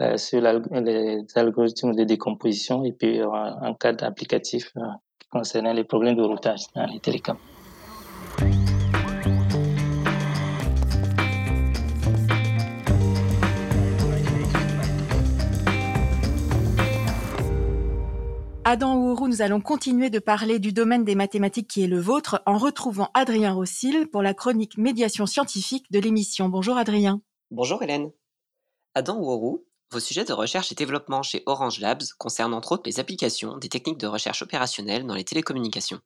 [0.00, 4.72] euh, sur les algorithmes de décomposition et puis un cadre applicatif
[5.18, 7.38] qui concernait les problèmes de routage dans les télécoms.
[18.68, 22.42] Adam Ouourou, nous allons continuer de parler du domaine des mathématiques qui est le vôtre
[22.46, 26.48] en retrouvant Adrien Rossil pour la chronique médiation scientifique de l'émission.
[26.48, 27.22] Bonjour Adrien.
[27.52, 28.10] Bonjour Hélène.
[28.94, 33.00] Adam Ouourou, vos sujets de recherche et développement chez Orange Labs concernent entre autres les
[33.00, 36.00] applications des techniques de recherche opérationnelle dans les télécommunications.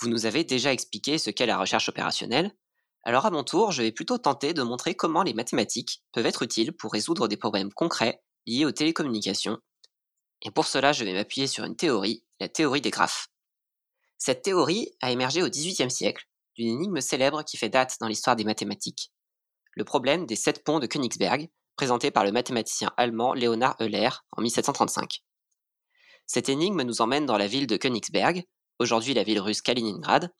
[0.00, 2.52] Vous nous avez déjà expliqué ce qu'est la recherche opérationnelle,
[3.04, 6.42] alors à mon tour, je vais plutôt tenter de montrer comment les mathématiques peuvent être
[6.42, 9.60] utiles pour résoudre des problèmes concrets liés aux télécommunications
[10.44, 13.28] et pour cela, je vais m'appuyer sur une théorie, la théorie des graphes.
[14.18, 18.36] Cette théorie a émergé au XVIIIe siècle d'une énigme célèbre qui fait date dans l'histoire
[18.36, 19.10] des mathématiques.
[19.72, 24.42] Le problème des sept ponts de Königsberg, présenté par le mathématicien allemand Leonhard Euler en
[24.42, 25.22] 1735.
[26.26, 28.44] Cette énigme nous emmène dans la ville de Königsberg,
[28.78, 30.32] aujourd'hui la ville russe Kaliningrad,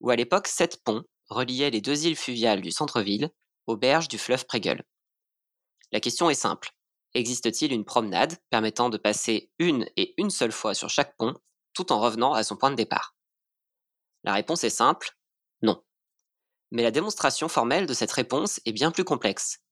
[0.00, 3.30] où à l'époque sept ponts reliaient les deux îles fluviales du centre-ville
[3.66, 4.84] aux berges du fleuve Pregel.
[5.90, 6.70] La question est simple.
[7.14, 11.34] Existe-t-il une promenade permettant de passer une et une seule fois sur chaque pont
[11.72, 13.16] tout en revenant à son point de départ?
[14.24, 15.16] La réponse est simple,
[15.62, 15.82] non.
[16.70, 19.63] Mais la démonstration formelle de cette réponse est bien plus complexe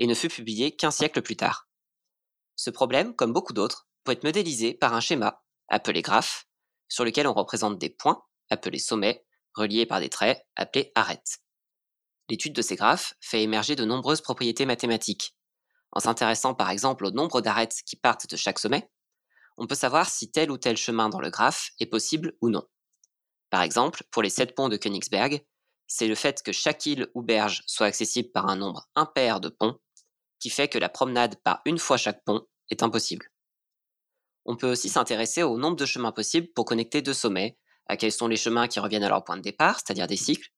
[0.00, 1.68] et ne fut publiée qu'un siècle plus tard.
[2.56, 6.48] Ce problème, comme beaucoup d'autres, peut être modélisé par un schéma, appelé graphe,
[6.88, 11.40] sur lequel on représente des points, appelés sommets, reliés par des traits, appelés arêtes.
[12.30, 15.36] L'étude de ces graphes fait émerger de nombreuses propriétés mathématiques,
[15.92, 18.90] en s'intéressant par exemple au nombre d'arêtes qui partent de chaque sommet,
[19.58, 22.66] on peut savoir si tel ou tel chemin dans le graphe est possible ou non.
[23.50, 25.44] Par exemple, pour les sept ponts de Königsberg,
[25.86, 29.48] c'est le fait que chaque île ou berge soit accessible par un nombre impair de
[29.48, 29.78] ponts
[30.40, 33.30] qui fait que la promenade par une fois chaque pont est impossible.
[34.46, 38.12] On peut aussi s'intéresser au nombre de chemins possibles pour connecter deux sommets, à quels
[38.12, 40.48] sont les chemins qui reviennent à leur point de départ, c'est-à-dire des cycles,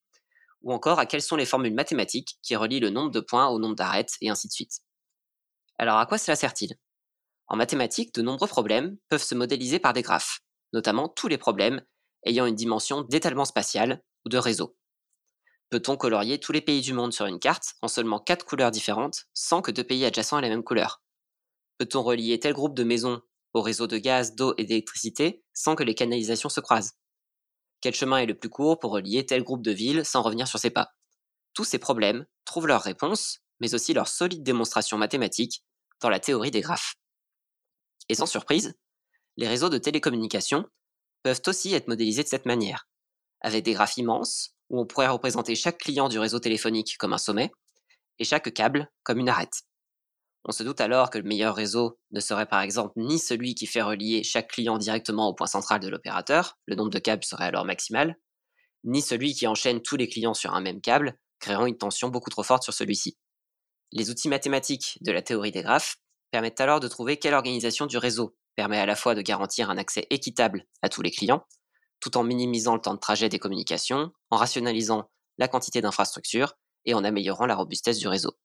[0.62, 3.58] ou encore à quelles sont les formules mathématiques qui relient le nombre de points au
[3.58, 4.80] nombre d'arêtes, et ainsi de suite.
[5.78, 6.76] Alors à quoi cela sert-il?
[7.48, 10.40] En mathématiques, de nombreux problèmes peuvent se modéliser par des graphes,
[10.72, 11.84] notamment tous les problèmes
[12.24, 14.76] ayant une dimension d'étalement spatial ou de réseau.
[15.72, 19.24] Peut-on colorier tous les pays du monde sur une carte en seulement quatre couleurs différentes
[19.32, 21.00] sans que deux pays adjacents aient la même couleur?
[21.78, 23.22] Peut-on relier tel groupe de maisons
[23.54, 26.98] au réseau de gaz, d'eau et d'électricité sans que les canalisations se croisent?
[27.80, 30.58] Quel chemin est le plus court pour relier tel groupe de villes sans revenir sur
[30.58, 30.92] ses pas?
[31.54, 35.64] Tous ces problèmes trouvent leur réponse, mais aussi leur solide démonstration mathématique
[36.02, 36.96] dans la théorie des graphes.
[38.10, 38.74] Et sans surprise,
[39.38, 40.66] les réseaux de télécommunications
[41.22, 42.90] peuvent aussi être modélisés de cette manière,
[43.40, 47.18] avec des graphes immenses où on pourrait représenter chaque client du réseau téléphonique comme un
[47.18, 47.52] sommet
[48.18, 49.62] et chaque câble comme une arête.
[50.44, 53.66] On se doute alors que le meilleur réseau ne serait par exemple ni celui qui
[53.66, 57.44] fait relier chaque client directement au point central de l'opérateur, le nombre de câbles serait
[57.44, 58.16] alors maximal,
[58.82, 62.30] ni celui qui enchaîne tous les clients sur un même câble, créant une tension beaucoup
[62.30, 63.16] trop forte sur celui-ci.
[63.92, 65.98] Les outils mathématiques de la théorie des graphes
[66.32, 69.78] permettent alors de trouver quelle organisation du réseau permet à la fois de garantir un
[69.78, 71.44] accès équitable à tous les clients,
[72.02, 76.92] tout en minimisant le temps de trajet des communications, en rationalisant la quantité d'infrastructures et
[76.92, 78.36] en améliorant la robustesse du réseau.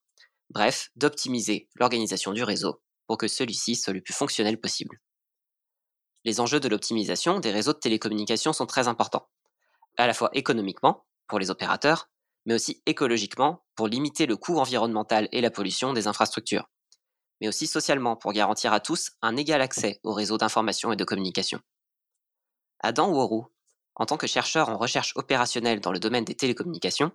[0.48, 4.98] Bref, d'optimiser l'organisation du réseau pour que celui-ci soit le plus fonctionnel possible.
[6.24, 9.28] Les enjeux de l'optimisation des réseaux de télécommunications sont très importants,
[9.98, 12.08] à la fois économiquement, pour les opérateurs,
[12.46, 16.68] mais aussi écologiquement, pour limiter le coût environnemental et la pollution des infrastructures
[17.40, 21.04] mais aussi socialement pour garantir à tous un égal accès aux réseaux d'information et de
[21.04, 21.60] communication.
[22.80, 23.46] Adam Wourou,
[23.94, 27.12] en tant que chercheur en recherche opérationnelle dans le domaine des télécommunications,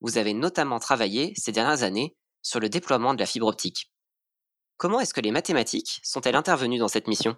[0.00, 3.90] vous avez notamment travaillé ces dernières années sur le déploiement de la fibre optique.
[4.76, 7.36] Comment est-ce que les mathématiques sont-elles intervenues dans cette mission?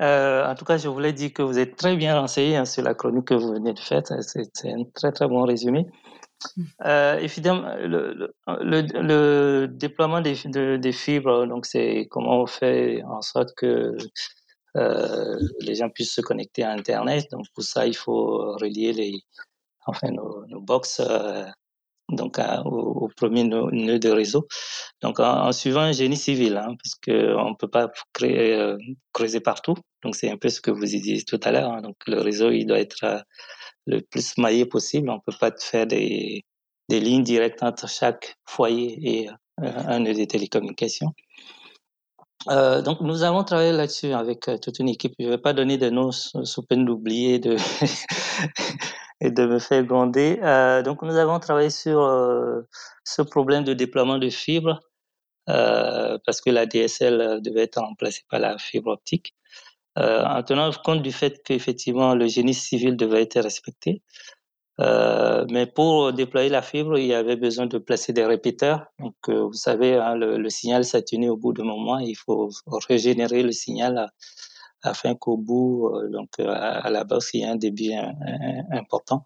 [0.00, 2.82] Euh, en tout cas, je voulais dire que vous êtes très bien renseigné hein, sur
[2.82, 4.02] la chronique que vous venez de faire.
[4.06, 5.86] C'est un très très bon résumé.
[6.84, 10.36] Euh, évidemment, le, le, le, déploiement des,
[10.78, 13.96] des fibres, donc c'est comment on fait en sorte que
[14.74, 17.26] les gens puissent se connecter à Internet.
[17.30, 19.20] Donc pour ça, il faut relier les,
[19.86, 21.44] enfin nos, nos box euh,
[22.10, 24.46] donc au, premier nœud de réseau.
[25.02, 27.90] Donc en, suivant un génie civil, hein, parce que on peut pas
[28.22, 28.78] euh,
[29.12, 29.74] creuser partout.
[30.02, 31.70] Donc c'est un peu ce que vous disiez tout à l'heure.
[31.70, 31.82] Hein.
[31.82, 33.18] Donc le réseau, il doit être euh,
[33.86, 35.10] le plus maillé possible.
[35.10, 36.44] On peut pas faire des,
[36.90, 41.12] lignes directes entre chaque foyer et euh, un nœud de télécommunications.
[42.48, 45.14] Euh, donc nous avons travaillé là-dessus avec euh, toute une équipe.
[45.18, 47.34] Je ne vais pas donner de noms sous peine d'oublier
[49.20, 50.38] et de me faire gronder.
[50.42, 52.62] Euh, donc nous avons travaillé sur euh,
[53.04, 54.80] ce problème de déploiement de fibres
[55.46, 59.34] parce que la DSL devait être remplacée par la fibre optique.
[59.96, 64.02] en tenant compte du fait qu'effectivement le génie civil devait être respecté,
[64.80, 68.86] euh, mais pour déployer la fibre, il y avait besoin de placer des répéteurs.
[69.00, 71.98] Donc, euh, vous savez, hein, le, signal s'atténue au bout d'un moment.
[71.98, 72.50] Il faut
[72.88, 74.10] régénérer le signal
[74.82, 77.94] afin qu'au bout, euh, donc à, la base, il y ait un débit
[78.70, 79.24] important.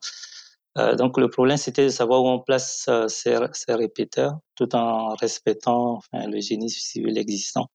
[0.96, 3.36] donc, le problème, c'était de savoir où on place ces,
[3.68, 7.68] répéteurs tout en respectant le génie civil existant.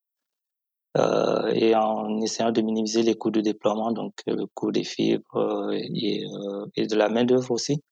[0.98, 4.84] Euh, et en essayant de minimiser les coûts de déploiement, donc euh, le coût des
[4.84, 7.82] fibres euh, et, de la main-d'œuvre aussi.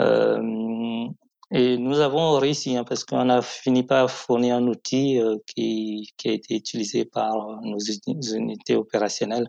[0.00, 6.28] et nous avons réussi hein, parce qu'on a fini par fournir un outil qui, qui,
[6.28, 9.48] a été utilisé par nos unités opérationnelles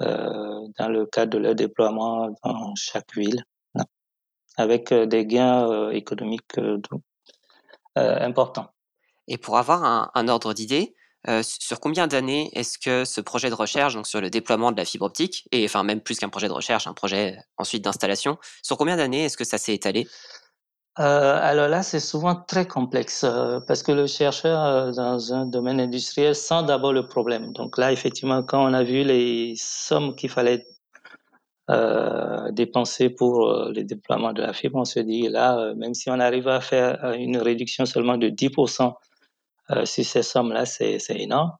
[0.00, 3.44] dans le cadre de leur déploiement dans chaque ville,
[3.76, 3.84] hein,
[4.56, 6.58] avec des gains économiques
[7.96, 8.70] importants.
[9.28, 10.94] Et pour avoir un, un ordre d'idée,
[11.42, 14.84] sur combien d'années est-ce que ce projet de recherche, donc sur le déploiement de la
[14.84, 18.76] fibre optique, et enfin même plus qu'un projet de recherche, un projet ensuite d'installation, sur
[18.76, 20.08] combien d'années est-ce que ça s'est étalé?
[20.96, 23.24] Alors là, c'est souvent très complexe
[23.66, 27.52] parce que le chercheur dans un domaine industriel sent d'abord le problème.
[27.54, 30.66] Donc là, effectivement, quand on a vu les sommes qu'il fallait
[32.50, 36.48] dépenser pour le déploiement de la fibre, on se dit là, même si on arrive
[36.48, 38.92] à faire une réduction seulement de 10%
[39.70, 41.52] euh, si ces sommes-là, c'est énorme.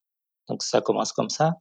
[0.49, 1.55] Donc ça commence comme ça.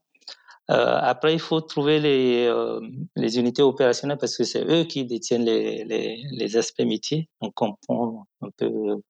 [0.69, 2.79] Euh, après, il faut trouver les, euh,
[3.15, 7.27] les unités opérationnelles parce que c'est eux qui détiennent les, les, les, aspects métiers.
[7.41, 9.01] On comprend un peu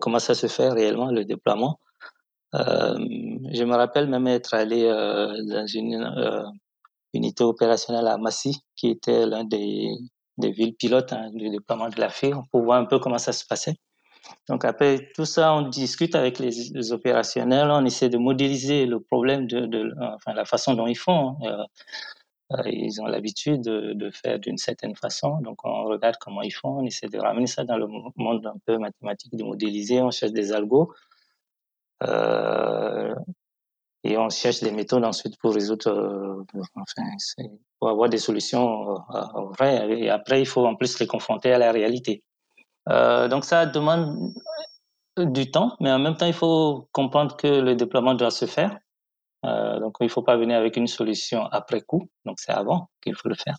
[0.00, 1.80] comment ça se fait réellement, le déploiement.
[2.54, 6.52] Je me rappelle même être allé dans une
[7.14, 9.90] unité opérationnelle à Massy, qui était l'un des,
[10.38, 13.44] villes pilotes hein, du déploiement de la fibre, pour voir un peu comment ça se
[13.46, 13.76] passait.
[14.48, 19.46] Donc après tout ça, on discute avec les, opérationnels, on essaie de modéliser le problème
[19.46, 21.36] de, enfin la façon dont ils font.
[21.42, 21.66] Hein.
[22.50, 25.38] Euh, ils ont l'habitude de, faire d'une certaine façon.
[25.40, 28.58] Donc, on regarde comment ils font, on essaie de ramener ça dans le monde un
[28.66, 30.92] peu mathématique, de modéliser, on cherche des algos.
[32.02, 33.14] Euh,
[34.04, 37.06] et on cherche des méthodes ensuite pour résoudre, euh, enfin,
[37.78, 40.00] pour avoir des solutions euh, vraies.
[40.00, 42.24] Et après, il faut en plus les confronter à la réalité.
[42.88, 44.32] Euh, donc ça demande
[45.18, 48.78] du temps, mais en même temps, il faut comprendre que le déploiement doit se faire.
[49.44, 52.08] Euh, donc, il ne faut pas venir avec une solution après coup.
[52.24, 53.56] Donc, c'est avant qu'il faut le faire.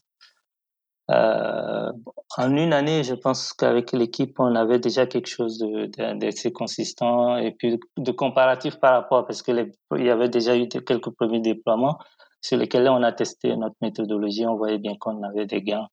[1.11, 1.91] Euh,
[2.37, 5.59] en une année, je pense qu'avec l'équipe, on avait déjà quelque chose
[5.97, 11.09] d'assez consistant et puis de comparatif par rapport, parce qu'il y avait déjà eu quelques
[11.09, 11.97] premiers déploiements
[12.41, 14.45] sur lesquels on a testé notre méthodologie.
[14.45, 15.87] On voyait bien qu'on avait des gains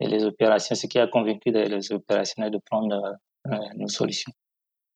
[0.00, 4.32] et les opérations, ce qui a convaincu les opérationnels de prendre euh, nos solutions.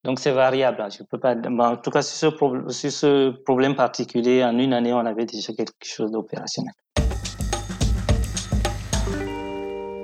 [0.05, 0.81] Donc c'est variable.
[0.83, 0.89] Hein.
[0.91, 1.35] Je peux pas.
[1.35, 5.53] en tout cas, sur ce, sur ce problème particulier, en une année, on avait déjà
[5.53, 6.75] quelque chose d'opérationnel.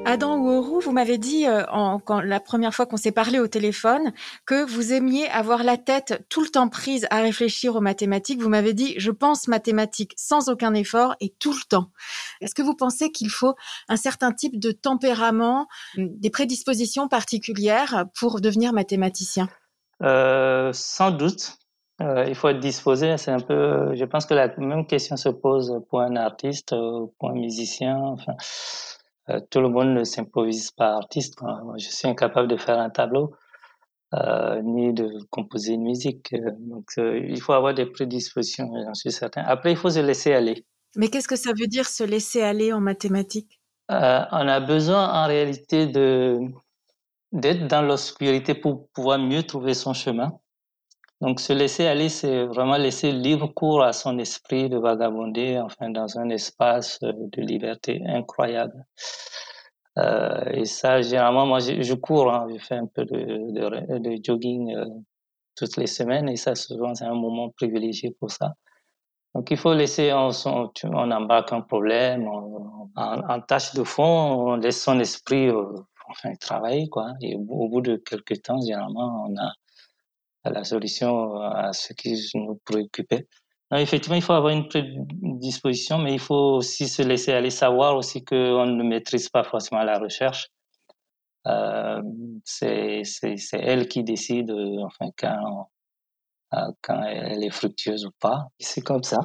[0.06, 3.46] Adam Ouourou, vous m'avez dit euh, en, quand, la première fois qu'on s'est parlé au
[3.48, 4.12] téléphone
[4.46, 8.40] que vous aimiez avoir la tête tout le temps prise à réfléchir aux mathématiques.
[8.40, 11.90] Vous m'avez dit je pense mathématiques sans aucun effort et tout le temps.
[12.40, 13.54] Est-ce que vous pensez qu'il faut
[13.88, 19.48] un certain type de tempérament, des prédispositions particulières pour devenir mathématicien?
[20.02, 21.58] Euh, Sans doute.
[22.00, 23.18] Euh, il faut être disposé.
[23.18, 23.94] C'est un peu.
[23.94, 27.98] Je pense que la même question se pose pour un artiste, pour un musicien.
[27.98, 28.99] Enfin euh,
[29.50, 31.40] tout le monde ne s'improvise pas artiste.
[31.42, 33.34] Moi, je suis incapable de faire un tableau.
[34.12, 36.32] Euh, ni de composer une musique.
[36.32, 39.42] Euh, donc, euh, il faut avoir des prédispositions, j'en suis certain.
[39.42, 40.66] Après, il faut se laisser aller.
[40.96, 43.60] Mais qu'est-ce que ça veut dire se laisser aller en mathématiques?
[43.92, 46.40] Euh, On a besoin en réalité de
[47.32, 50.32] d'être dans l'obscurité pour pouvoir mieux trouver son chemin.
[51.20, 55.90] Donc, se laisser aller, c'est vraiment laisser libre cours à son esprit de vagabonder, enfin,
[55.90, 58.86] dans un espace euh, de liberté incroyable.
[59.98, 64.86] Euh, et ça, généralement, moi, je, cours, hein, je fais un peu de, jogging euh,
[65.56, 68.54] toutes les semaines, et ça, souvent, c'est un moment privilégié pour ça.
[69.34, 74.52] Donc, il faut laisser, on, on, on embarque un problème, on, en, tâche de fond,
[74.52, 75.50] on laisse son esprit,
[76.08, 77.12] enfin, travailler, quoi.
[77.20, 79.52] Et au bout de quelques temps, généralement, on a
[80.44, 83.26] la solution à ce qui nous préoccupait.
[83.72, 88.24] effectivement, il faut avoir une prédisposition, mais il faut aussi se laisser aller savoir aussi
[88.24, 90.48] qu'on ne maîtrise pas forcément la recherche.
[91.46, 92.02] Euh,
[92.44, 93.02] c'est
[93.52, 94.50] elle qui décide,
[94.82, 95.70] enfin, quand,
[96.82, 98.48] quand elle est fructueuse ou pas.
[98.58, 99.20] C'est comme ça.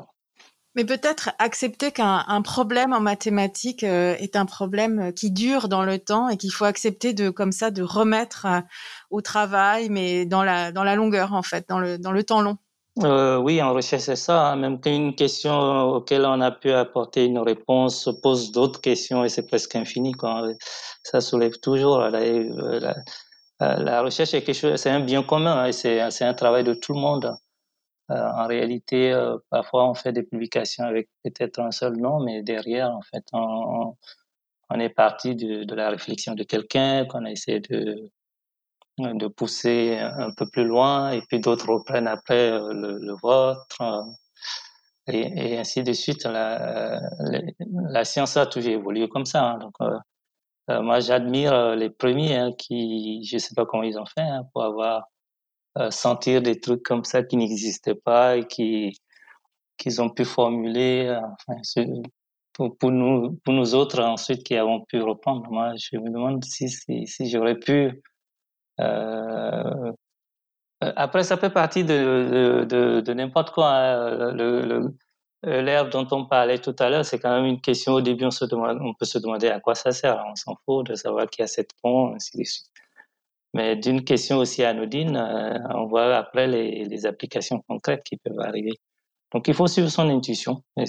[0.75, 5.99] Mais peut-être accepter qu'un problème en mathématiques euh, est un problème qui dure dans le
[5.99, 8.59] temps et qu'il faut accepter de comme ça de remettre euh,
[9.09, 12.41] au travail, mais dans la dans la longueur en fait, dans le dans le temps
[12.41, 12.57] long.
[13.03, 14.47] Euh, oui, en recherche, c'est ça.
[14.47, 14.55] Hein.
[14.57, 19.47] Même qu'une question auquel on a pu apporter une réponse pose d'autres questions et c'est
[19.47, 20.11] presque infini.
[20.13, 20.49] Quoi.
[21.03, 21.99] Ça soulève toujours
[23.59, 26.73] la recherche est quelque chose, c'est un bien commun hein, et c'est un travail de
[26.73, 27.33] tout le monde.
[28.11, 32.43] Euh, en réalité, euh, parfois, on fait des publications avec peut-être un seul nom, mais
[32.43, 33.95] derrière, en fait, on,
[34.79, 38.11] est parti de, la réflexion de quelqu'un qu'on a essayé de,
[39.35, 43.81] pousser un peu plus loin, et puis d'autres reprennent après euh, le, vôtre,
[45.07, 46.25] et, ainsi de suite.
[46.25, 49.43] La, science a toujours évolué comme ça.
[49.51, 49.73] Hein, donc,
[50.67, 54.63] moi, j'admire les premiers hein, qui, je sais pas comment ils ont fait hein, pour
[54.63, 55.07] avoir
[55.89, 58.99] sentir des trucs comme ça qui n'existaient pas et qui
[59.77, 61.07] qu'ils ont pu formuler
[61.77, 61.83] euh,
[62.53, 66.43] pour, pour, nous pour nous autres ensuite qui avons pu reprendre moi je me demande
[66.45, 68.01] si si, j'aurais pu
[68.79, 69.91] euh,
[70.79, 74.89] après ça fait partie de de, de, n'importe quoi hein.
[75.43, 77.93] L'air dont on parlait tout à l'heure, c'est quand même une question.
[77.93, 80.23] Au début, on, se demande, on peut se demander à quoi ça sert.
[80.27, 82.65] On s'en fout de savoir qu'il y a cette pont, ainsi de suite.
[83.55, 88.73] Mais d'une question aussi anodine, euh, on voit après les, applications concrètes qui peuvent arriver.
[89.31, 90.61] Donc il faut suivre son intuition.
[90.75, 90.83] Et,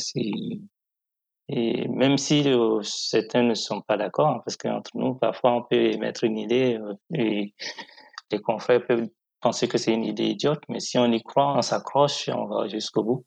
[1.48, 5.62] et même si euh, certains ne sont pas d'accord, hein, parce qu'entre nous, parfois on
[5.62, 7.54] peut émettre une idée euh, et
[8.32, 9.08] les confrères peuvent
[9.40, 12.46] penser que c'est une idée idiote, mais si on y croit, on s'accroche et on
[12.46, 13.24] va jusqu'au bout.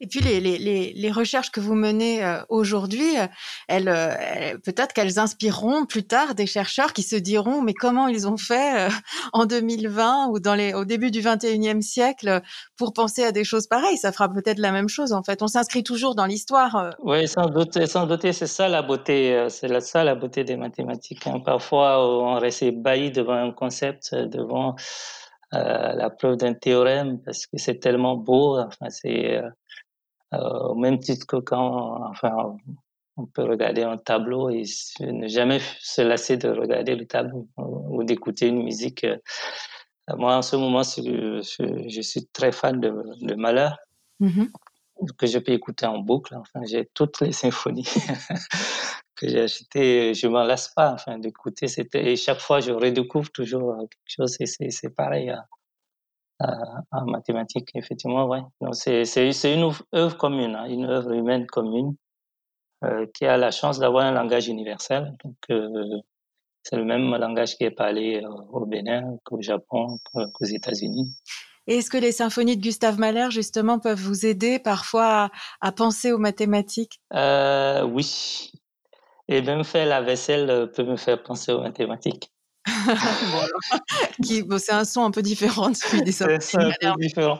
[0.00, 0.58] Et puis les, les,
[0.94, 3.26] les, recherches que vous menez euh, aujourd'hui, euh,
[3.68, 8.26] elles, elles peut-être qu'elles inspireront plus tard des chercheurs qui se diront mais comment ils
[8.28, 8.90] ont fait euh,
[9.32, 12.40] en 2020 ou dans les, au début du 21e siècle
[12.76, 13.98] pour penser à des choses pareilles.
[13.98, 15.42] Ça fera peut-être la même chose en fait.
[15.42, 16.90] On s'inscrit toujours dans l'histoire.
[17.02, 21.26] Oui, sans doute, sans doute, c'est ça la beauté, c'est ça la beauté des mathématiques.
[21.26, 21.40] Hein.
[21.44, 24.76] Parfois, on reste ébahi devant un concept, devant
[25.54, 28.58] euh, la preuve d'un théorème parce que c'est tellement beau.
[28.58, 29.48] Enfin, c'est euh,
[30.40, 32.56] au même titre que quand, enfin,
[33.16, 34.64] on peut regarder un tableau et
[35.00, 39.06] ne jamais se lasser de regarder le tableau ou d'écouter une musique.
[40.16, 43.78] Moi, en ce moment, je, suis très fan de, de Malheur,
[44.20, 44.50] mm-hmm.
[45.16, 46.34] que je peux écouter en boucle.
[46.36, 47.88] Enfin, j'ai toutes les symphonies
[49.16, 50.14] que j'ai achetées.
[50.14, 51.66] Je m'en lasse pas, enfin, d'écouter.
[51.94, 54.36] Et chaque fois, je redécouvre toujours quelque chose.
[54.40, 55.34] Et c'est pareil
[56.40, 58.40] en mathématiques, effectivement, ouais.
[58.72, 61.96] C'est une œuvre commune, hein, une œuvre humaine commune
[62.84, 65.16] euh, qui a la chance d'avoir un langage universel.
[65.24, 66.00] Donc, euh,
[66.62, 71.16] c'est le même langage qui est parlé euh, au Bénin qu'au Japon, qu'aux États-Unis.
[71.66, 75.30] Et est-ce que les symphonies de Gustave Mahler, justement, peuvent vous aider parfois
[75.62, 77.00] à, penser aux mathématiques?
[77.12, 78.52] Oui.
[79.28, 82.30] Et même faire la vaisselle peut me faire penser aux mathématiques.
[84.58, 86.24] c'est un son un peu différent des C'est
[86.84, 87.38] un peu différent.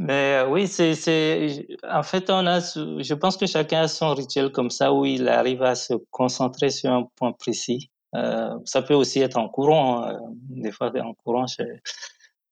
[0.00, 4.50] Mais euh, oui, c'est, en fait, on a, je pense que chacun a son rituel
[4.50, 7.90] comme ça où il arrive à se concentrer sur un point précis.
[8.16, 10.02] Euh, ça peut aussi être en courant.
[10.02, 10.18] Hein.
[10.48, 11.44] Des fois, en courant,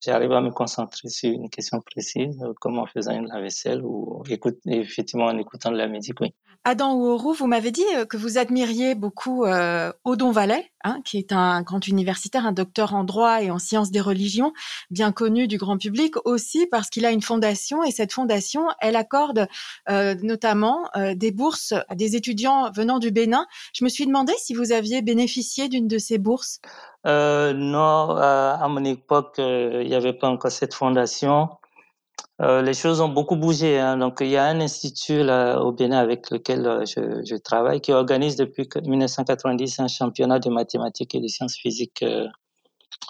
[0.05, 4.59] j'arrive à me concentrer sur une question précise, comme en faisant une lave-vaisselle ou écoute,
[4.67, 6.35] effectivement en écoutant de la musique, oui.
[6.65, 11.17] Adam Ouourou, vous m'avez dit euh, que vous admiriez beaucoup euh, Odon Vallet, hein, qui
[11.17, 14.53] est un grand universitaire, un docteur en droit et en sciences des religions,
[14.91, 18.97] bien connu du grand public aussi parce qu'il a une fondation et cette fondation, elle
[18.97, 19.47] accorde
[19.89, 23.47] euh, notamment des bourses à des étudiants venant du Bénin.
[23.73, 26.61] Je me suis demandé si vous aviez bénéficié d'une de ces bourses.
[27.05, 31.49] non, à mon époque, il n'y avait pas encore cette fondation.
[32.41, 33.79] Euh, les choses ont beaucoup bougé.
[33.79, 33.97] Hein.
[33.97, 37.81] Donc, il y a un institut là, au Bénin avec lequel euh, je, je, travaille
[37.81, 42.29] qui organise depuis 1990 un championnat de mathématiques et de sciences physiques euh,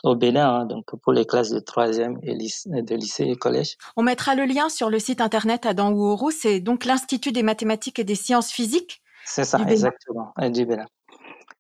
[0.03, 3.77] au Bénin, hein, donc pour les classes de troisième et de lycée et collège.
[3.97, 6.31] On mettra le lien sur le site internet Adam Ouourou.
[6.31, 9.03] C'est donc l'Institut des mathématiques et des sciences physiques.
[9.27, 10.87] C'est ça, exactement, du Bénin.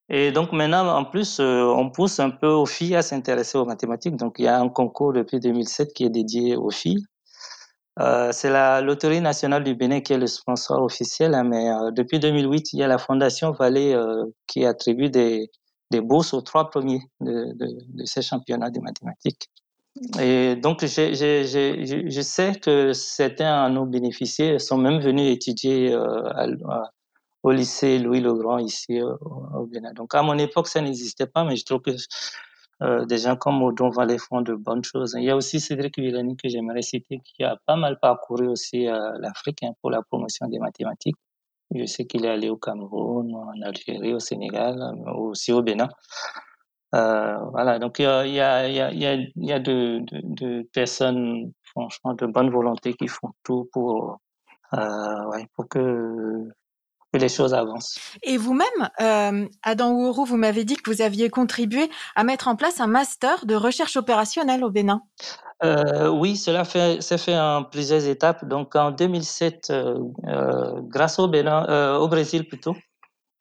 [0.09, 4.17] Et donc maintenant, en plus, on pousse un peu aux filles à s'intéresser aux mathématiques.
[4.17, 7.05] Donc il y a un concours depuis 2007 qui est dédié aux filles.
[8.01, 11.91] Euh, c'est la Loterie nationale du Bénin qui est le sponsor officiel, hein, mais euh,
[11.91, 15.51] depuis 2008, il y a la Fondation Vallée euh, qui attribue des,
[15.91, 19.49] des bourses aux trois premiers de, de, de ces championnats de mathématiques.
[20.21, 26.47] Et donc, je, sais que certains en ont bénéficié, sont même venus étudier à,
[27.43, 29.93] au lycée Louis le Grand ici au Bénin.
[29.95, 31.91] Donc, à mon époque, ça n'existait pas, mais je trouve que
[32.83, 35.15] euh, des gens comme Odon Vallée font de bonnes choses.
[35.19, 38.89] Il y a aussi Cédric Villani que j'aimerais citer qui a pas mal parcouru aussi
[38.89, 41.17] euh, l'Afrique hein, pour la promotion des mathématiques.
[41.75, 45.89] Je sais qu'il est allé au Cameroun, en Algérie, au Sénégal, euh, aussi au Bénin.
[46.95, 49.59] Euh, voilà, donc il y a, il y a, il y a, il y a
[49.59, 54.19] de, de, de, personnes, franchement, de bonne volonté qui font tout pour,
[54.75, 56.49] euh, ouais, pour que
[57.13, 57.99] que les choses avancent.
[58.23, 62.57] Et vous-même, euh, Adam Ouourou, vous m'avez dit que vous aviez contribué à mettre en
[62.57, 65.03] place un master de recherche opérationnelle au Bénin.
[65.65, 68.45] Euh, oui, cela s'est fait en plusieurs étapes.
[68.45, 72.77] Donc en 2007, euh, euh, grâce au Bénin, au Brésil plutôt,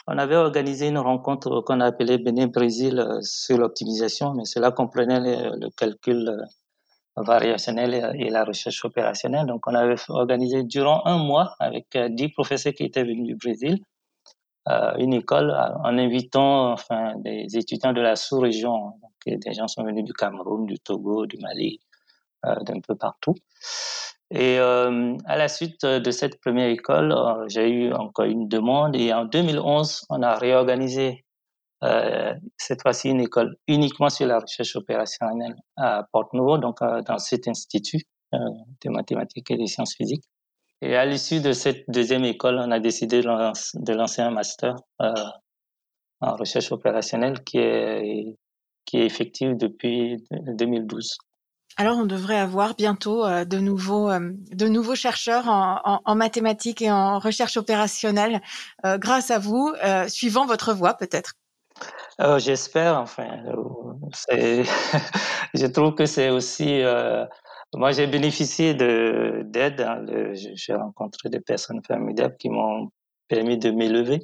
[0.07, 5.69] on avait organisé une rencontre qu'on appelait Bénin-Brésil sur l'optimisation, mais cela comprenait le, le
[5.69, 6.43] calcul
[7.17, 9.45] variationnelle et la recherche opérationnelle.
[9.45, 13.35] Donc, on avait organisé durant un mois avec euh, dix professeurs qui étaient venus du
[13.35, 13.79] Brésil,
[14.69, 18.93] euh, une école en invitant enfin des étudiants de la sous-région.
[19.25, 21.81] Des gens sont venus du Cameroun, du Togo, du Mali,
[22.45, 23.35] euh, d'un peu partout.
[24.29, 28.95] Et euh, à la suite de cette première école, euh, j'ai eu encore une demande
[28.95, 31.25] et en 2011, on a réorganisé
[31.83, 37.19] euh, cette fois-ci une école uniquement sur la recherche opérationnelle à Porte-Nouveau, donc euh, dans
[37.19, 38.03] cet institut
[38.33, 38.37] euh,
[38.83, 40.25] de mathématiques et de sciences physiques.
[40.81, 46.35] Et à l'issue de cette deuxième école, on a décidé de lancer un master en
[46.35, 48.35] recherche opérationnelle qui est,
[48.85, 51.17] qui est effectif depuis 2012.
[51.77, 57.57] Alors, on devrait avoir bientôt de, nouveaux, de nouveaux chercheurs en, mathématiques et en recherche
[57.57, 58.39] opérationnelle
[58.83, 59.73] grâce à vous,
[60.07, 61.33] suivant votre voie peut-être.
[62.21, 63.27] Euh, J'espère, enfin.
[64.31, 64.63] Euh,
[65.53, 66.81] je trouve que c'est aussi.
[66.81, 67.25] Euh,
[67.75, 69.81] moi, j'ai bénéficié d'aide.
[69.81, 72.89] Hein, j'ai rencontré des personnes formidables qui m'ont
[73.27, 74.23] permis de m'élever.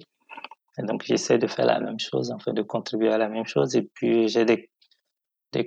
[0.79, 3.75] Donc, j'essaie de faire la même chose, en fait, de contribuer à la même chose.
[3.75, 4.69] Et puis, j'ai des,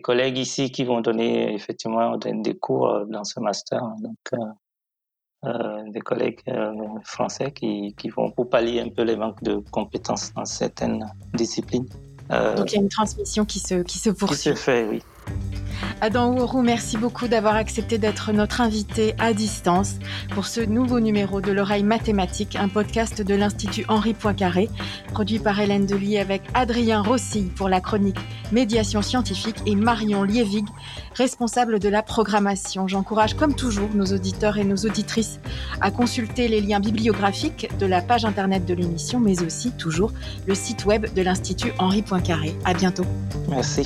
[0.03, 3.85] collègues ici qui vont donner effectivement des, cours dans ce master.
[3.85, 3.97] Hein.
[5.89, 6.73] Des collègues euh,
[7.05, 11.87] français qui, qui vont pour pallier un peu les manques de compétences dans certaines disciplines.
[12.31, 14.37] Euh, Donc il y a une transmission qui se, qui se poursuit.
[14.37, 15.03] Qui se fait, oui.
[16.03, 19.95] Adam Ouorou, merci beaucoup d'avoir accepté d'être notre invité à distance
[20.31, 24.69] pour ce nouveau numéro de l'oreille mathématique, un podcast de l'Institut Henri Poincaré,
[25.15, 28.19] produit par Hélène Delis avec Adrien Rossi pour la chronique
[28.53, 30.67] Médiation scientifique et Marion Lievig,
[31.15, 32.87] responsable de la programmation.
[32.87, 35.41] J'encourage comme toujours nos auditeurs et nos auditrices
[35.81, 40.13] à consulter les liens bibliographiques de la page internet de l'émission, mais aussi toujours
[40.47, 42.55] le site web de l'Institut Henri Poincaré.
[42.67, 43.07] À bientôt.
[43.49, 43.85] Merci.